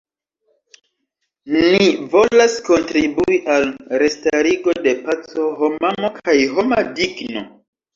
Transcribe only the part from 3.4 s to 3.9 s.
al